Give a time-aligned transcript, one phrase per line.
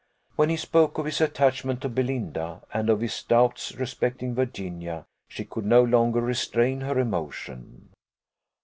[0.35, 5.45] When he spoke of his attachment to Belinda, and of his doubts respecting Virginia, she
[5.45, 7.89] could no longer restrain her emotion.